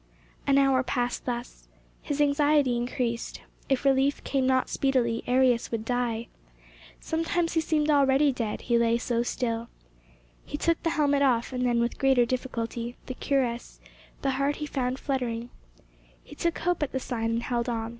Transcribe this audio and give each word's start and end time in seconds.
An 0.47 0.57
hour 0.57 0.81
passed 0.81 1.25
thus. 1.27 1.67
His 2.01 2.19
anxiety 2.19 2.75
increased. 2.75 3.41
If 3.69 3.85
relief 3.85 4.23
came 4.23 4.47
not 4.47 4.67
speedily, 4.67 5.23
Arrius 5.27 5.69
would 5.69 5.85
die. 5.85 6.27
Sometimes 6.99 7.53
he 7.53 7.61
seemed 7.61 7.91
already 7.91 8.31
dead, 8.31 8.61
he 8.61 8.79
lay 8.79 8.97
so 8.97 9.21
still. 9.21 9.69
He 10.43 10.57
took 10.57 10.81
the 10.81 10.89
helmet 10.89 11.21
off, 11.21 11.53
and 11.53 11.67
then, 11.67 11.79
with 11.79 11.99
greater 11.99 12.25
difficulty, 12.25 12.97
the 13.05 13.13
cuirass; 13.13 13.79
the 14.23 14.31
heart 14.31 14.55
he 14.55 14.65
found 14.65 14.97
fluttering. 14.97 15.51
He 16.23 16.33
took 16.33 16.57
hope 16.57 16.81
at 16.81 16.93
the 16.93 16.99
sign, 16.99 17.29
and 17.29 17.43
held 17.43 17.69
on. 17.69 17.89